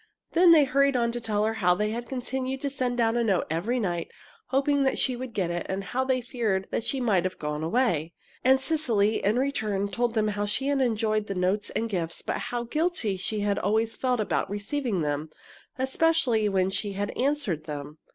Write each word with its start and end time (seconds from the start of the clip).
Then 0.31 0.51
they 0.51 0.63
hurried 0.63 0.95
on 0.95 1.11
to 1.11 1.21
tell 1.21 1.43
her 1.43 1.53
how 1.53 1.75
they 1.75 1.91
had 1.91 2.09
continued 2.09 2.59
to 2.61 2.71
send 2.71 2.97
down 2.97 3.15
a 3.15 3.23
note 3.23 3.45
every 3.51 3.79
night, 3.79 4.09
hoping 4.47 4.81
that 4.81 4.97
she 4.97 5.15
would 5.15 5.31
get 5.31 5.51
it, 5.51 5.67
and 5.69 5.83
how 5.83 6.03
they 6.03 6.21
had 6.21 6.25
feared 6.25 6.67
that 6.71 6.83
she 6.83 6.99
might 6.99 7.23
have 7.23 7.37
gone 7.37 7.61
away. 7.63 8.11
And 8.43 8.59
Cecily, 8.59 9.23
in 9.23 9.37
return, 9.37 9.89
told 9.89 10.15
them 10.15 10.29
how 10.29 10.47
she 10.47 10.69
had 10.69 10.81
enjoyed 10.81 11.27
the 11.27 11.35
notes 11.35 11.69
and 11.69 11.87
gifts, 11.87 12.23
but 12.23 12.37
how 12.49 12.63
guilty 12.63 13.15
she 13.15 13.41
had 13.41 13.59
always 13.59 13.95
felt 13.95 14.19
about 14.19 14.49
receiving 14.49 15.01
them, 15.03 15.29
especially 15.77 16.49
when 16.49 16.71
she 16.71 16.93
had 16.93 17.11
answered 17.11 17.65
them. 17.65 17.99